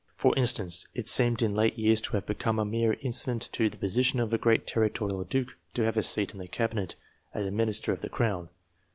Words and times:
For 0.15 0.35
instance, 0.35 0.87
it 0.95 1.07
seemed 1.07 1.43
in 1.43 1.53
late 1.53 1.77
years 1.77 2.01
to 2.01 2.13
have 2.13 2.25
become 2.25 2.57
a 2.57 2.65
mere 2.65 2.93
incident 3.01 3.49
to 3.51 3.69
the 3.69 3.77
position 3.77 4.19
of 4.19 4.33
a 4.33 4.37
great 4.39 4.65
territorial 4.65 5.23
duke 5.23 5.55
to 5.75 5.83
have 5.83 5.95
a 5.95 6.01
seat 6.01 6.33
in 6.33 6.39
the 6.39 6.47
Cabinet, 6.47 6.95
as 7.35 7.45
a 7.45 7.51
minister 7.51 7.93
of 7.93 8.01
the 8.01 8.09
Crown. 8.09 8.49